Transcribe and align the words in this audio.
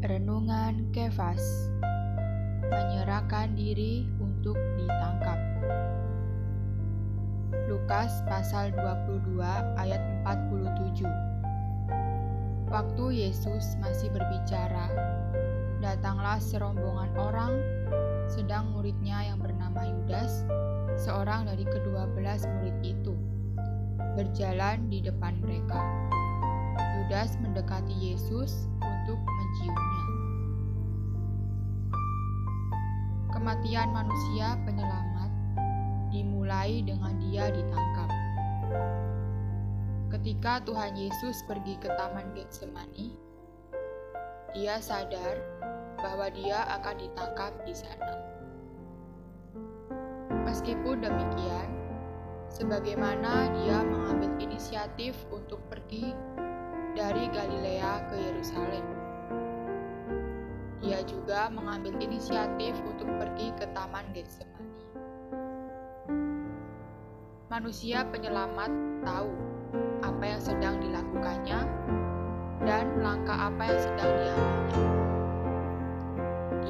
Renungan 0.00 0.88
Kefas. 0.96 1.44
Menyerahkan 2.72 3.52
diri 3.52 4.08
untuk 4.16 4.56
ditangkap. 4.80 5.36
Lukas 7.68 8.24
pasal 8.24 8.72
22 8.72 9.44
ayat 9.76 10.00
47 10.24 11.04
Waktu 12.70 13.04
Yesus 13.26 13.74
masih 13.82 14.14
berbicara, 14.14 14.86
datanglah 15.82 16.38
serombongan 16.38 17.10
orang, 17.18 17.52
sedang 18.30 18.70
muridnya 18.70 19.26
yang 19.26 19.42
bernama 19.42 19.82
Yudas, 19.82 20.46
seorang 21.02 21.50
dari 21.50 21.66
kedua 21.66 22.06
belas 22.14 22.46
murid 22.46 22.78
itu, 22.86 23.10
berjalan 24.14 24.86
di 24.86 25.02
depan 25.02 25.34
mereka. 25.42 25.82
Yudas 27.02 27.34
mendekati 27.42 27.90
Yesus 27.90 28.70
untuk 28.78 29.18
menciumnya. 29.18 30.04
Kematian 33.34 33.90
manusia 33.90 34.54
penyelamat 34.62 35.30
dimulai 36.14 36.86
dengan 36.86 37.18
dia 37.18 37.50
ditangkap. 37.50 38.10
Ketika 40.14 40.62
Tuhan 40.62 40.94
Yesus 40.94 41.42
pergi 41.50 41.74
ke 41.82 41.90
Taman 41.98 42.30
Getsemani, 42.38 43.10
dia 44.54 44.78
sadar 44.78 45.38
bahwa 46.00 46.26
dia 46.32 46.64
akan 46.80 46.96
ditangkap 46.96 47.52
di 47.64 47.74
sana. 47.76 48.16
Meskipun 50.48 51.04
demikian, 51.04 51.68
sebagaimana 52.50 53.48
dia 53.62 53.78
mengambil 53.86 54.34
inisiatif 54.42 55.14
untuk 55.30 55.62
pergi 55.70 56.12
dari 56.98 57.30
Galilea 57.30 58.10
ke 58.10 58.16
Yerusalem. 58.18 58.86
Dia 60.80 61.04
juga 61.04 61.52
mengambil 61.52 61.94
inisiatif 62.00 62.74
untuk 62.82 63.06
pergi 63.20 63.52
ke 63.54 63.68
Taman 63.76 64.10
Getsemani. 64.16 64.80
Manusia 67.52 68.06
penyelamat 68.08 68.72
tahu 69.04 69.30
apa 70.00 70.24
yang 70.24 70.40
sedang 70.40 70.80
dilakukannya 70.80 71.60
dan 72.64 72.84
langkah 73.04 73.52
apa 73.52 73.62
yang 73.68 73.80
sedang 73.80 74.10
diambilnya. 74.16 75.19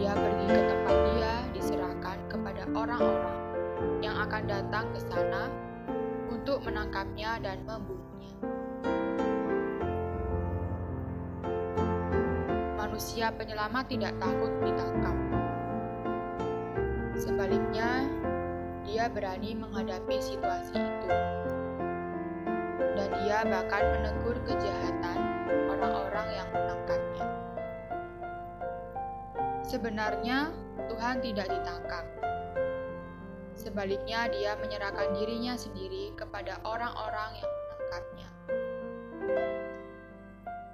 Dia 0.01 0.17
pergi 0.17 0.47
ke 0.49 0.63
tempat 0.65 0.97
dia 1.13 1.35
diserahkan 1.53 2.19
kepada 2.33 2.63
orang-orang 2.73 3.39
yang 4.01 4.17
akan 4.17 4.49
datang 4.49 4.89
ke 4.97 5.01
sana 5.13 5.53
untuk 6.33 6.65
menangkapnya 6.65 7.37
dan 7.45 7.61
membunuhnya. 7.69 8.11
manusia 13.01 13.33
penyelamat 13.33 13.85
tidak 13.89 14.13
takut 14.21 14.53
ditangkap. 14.61 15.17
Sebaliknya, 17.17 18.05
dia 18.85 19.09
berani 19.09 19.57
menghadapi 19.57 20.21
situasi 20.21 20.77
itu. 20.77 21.09
Dan 23.01 23.09
dia 23.25 23.41
bahkan 23.49 23.85
menegur 23.97 24.37
kejahatan 24.45 25.17
orang-orang 25.73 26.29
yang 26.29 26.49
menangkapnya. 26.53 26.80
Sebenarnya, 29.71 30.51
Tuhan 30.91 31.23
tidak 31.23 31.47
ditangkap. 31.47 32.03
Sebaliknya, 33.55 34.27
dia 34.27 34.59
menyerahkan 34.59 35.15
dirinya 35.15 35.55
sendiri 35.55 36.11
kepada 36.19 36.59
orang-orang 36.67 37.39
yang 37.39 37.47
menangkapnya. 37.55 38.29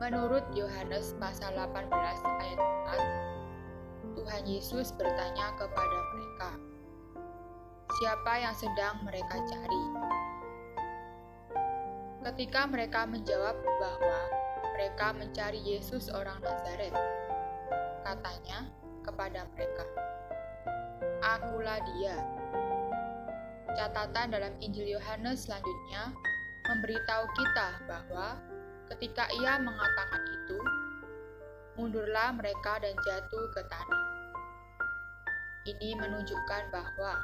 Menurut 0.01 0.49
Yohanes 0.57 1.13
pasal 1.21 1.53
18 1.61 1.93
ayat 2.41 2.61
4, 4.09 4.17
Tuhan 4.17 4.43
Yesus 4.49 4.97
bertanya 4.97 5.53
kepada 5.61 5.99
mereka, 6.17 6.51
"Siapa 8.01 8.33
yang 8.49 8.57
sedang 8.57 9.05
mereka 9.05 9.45
cari?" 9.45 9.85
Ketika 12.33 12.65
mereka 12.65 13.05
menjawab 13.05 13.61
bahwa 13.61 14.21
mereka 14.73 15.13
mencari 15.13 15.61
Yesus 15.61 16.09
orang 16.09 16.41
Nazaret, 16.41 16.97
katanya 18.09 18.65
kepada 19.07 19.47
mereka, 19.55 19.87
"Akulah 21.23 21.79
Dia." 21.95 22.19
Catatan 23.79 24.35
dalam 24.35 24.53
Injil 24.59 24.99
Yohanes 24.99 25.47
selanjutnya 25.47 26.11
memberitahu 26.67 27.25
kita 27.39 27.69
bahwa 27.87 28.41
Ketika 28.87 29.27
ia 29.35 29.59
mengatakan 29.59 30.23
itu, 30.31 30.59
mundurlah 31.75 32.31
mereka 32.39 32.79
dan 32.79 32.95
jatuh 32.95 33.45
ke 33.51 33.63
tanah. 33.67 34.05
Ini 35.67 35.99
menunjukkan 35.99 36.71
bahwa 36.71 37.19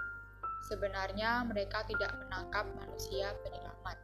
sebenarnya 0.66 1.46
mereka 1.46 1.86
tidak 1.86 2.10
menangkap 2.18 2.66
manusia 2.74 3.30
penyelamat. 3.46 3.94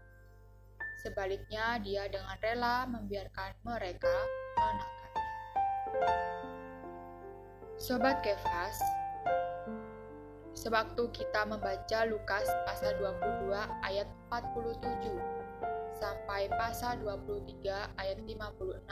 Sebaliknya, 1.02 1.82
dia 1.82 2.06
dengan 2.06 2.38
rela 2.38 2.86
membiarkan 2.86 3.50
mereka 3.66 4.14
menangkapnya. 4.54 5.22
Sobat 7.78 8.26
Kefas, 8.26 8.82
sewaktu 10.50 11.14
kita 11.14 11.46
membaca 11.46 12.10
Lukas 12.10 12.50
pasal 12.66 12.98
22 12.98 13.54
ayat 13.86 14.10
47, 14.34 15.14
sampai 16.02 16.50
pasal 16.58 16.98
23 17.06 17.54
ayat 18.02 18.18
56. 18.26 18.82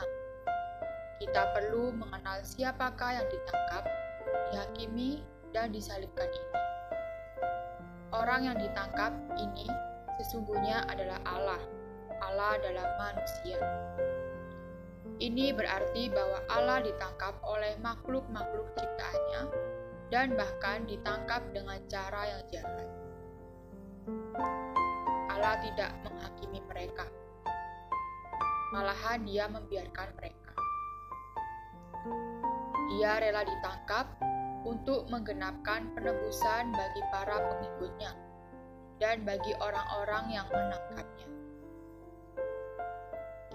Kita 1.19 1.43
perlu 1.51 1.99
mengenal 1.99 2.47
siapakah 2.47 3.19
yang 3.19 3.27
ditangkap, 3.27 3.91
dihakimi, 4.55 5.27
dan 5.51 5.75
disalibkan 5.75 6.31
ini. 6.31 6.61
Orang 8.15 8.47
yang 8.47 8.55
ditangkap 8.55 9.11
ini 9.35 9.67
sesungguhnya 10.23 10.87
adalah 10.87 11.19
Allah, 11.27 11.63
Allah 12.23 12.55
dalam 12.63 12.87
manusia. 13.03 13.59
Ini 15.27 15.51
berarti 15.59 16.07
bahwa 16.15 16.39
Allah 16.47 16.87
ditangkap 16.87 17.35
oleh 17.43 17.75
makhluk-makhluk 17.83 18.71
ciptaannya 18.79 19.43
dan 20.07 20.39
bahkan 20.39 20.87
ditangkap 20.87 21.43
dengan 21.51 21.83
cara 21.91 22.31
yang 22.31 22.43
jahat. 22.47 22.89
Allah 25.27 25.59
tidak 25.67 25.91
menghakimi 26.07 26.63
mereka. 26.71 27.11
Malahan 28.71 29.27
dia 29.27 29.51
membiarkan 29.51 30.15
mereka. 30.15 30.55
Dia 32.95 33.19
rela 33.19 33.43
ditangkap 33.43 34.07
untuk 34.63 35.11
menggenapkan 35.11 35.91
penebusan 35.99 36.71
bagi 36.71 37.03
para 37.11 37.35
pengikutnya 37.51 38.15
dan 39.03 39.27
bagi 39.27 39.59
orang-orang 39.59 40.39
yang 40.39 40.47
menangkapnya. 40.55 41.29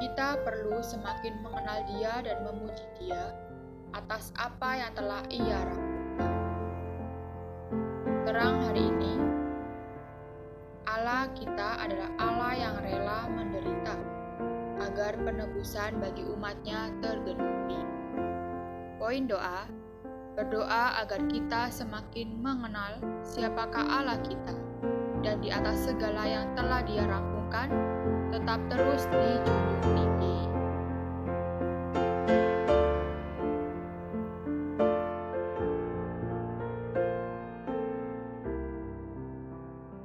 Kita 0.01 0.34
perlu 0.41 0.81
semakin 0.81 1.45
mengenal 1.45 1.85
dia 1.85 2.25
dan 2.25 2.41
memuji 2.41 2.81
dia 2.97 3.38
atas 3.94 4.34
apa 4.34 4.81
yang 4.81 4.91
telah 4.97 5.22
ia 5.29 5.62
lakukan. 5.62 6.34
Terang 8.25 8.66
hari 8.66 8.90
ini, 8.90 9.13
Allah 10.90 11.29
kita 11.38 11.85
adalah 11.85 12.09
Allah 12.17 12.53
yang 12.57 12.75
rela 12.81 13.29
menderita 13.29 13.94
agar 14.81 15.22
penebusan 15.22 16.01
bagi 16.01 16.25
umatnya 16.25 16.90
tergenuhi. 17.06 17.85
Poin 18.97 19.29
doa, 19.29 19.69
berdoa 20.34 20.97
agar 20.97 21.29
kita 21.29 21.70
semakin 21.70 22.41
mengenal 22.41 22.97
siapakah 23.22 23.85
Allah 23.85 24.17
kita 24.26 24.58
dan 25.22 25.37
di 25.46 25.53
atas 25.53 25.85
segala 25.85 26.26
yang 26.26 26.49
telah 26.58 26.81
dia 26.90 27.05
rampungkan, 27.52 27.70
tetap 28.32 28.59
terus 28.72 29.03
dijunjung 29.12 29.84
tinggi. 29.84 30.60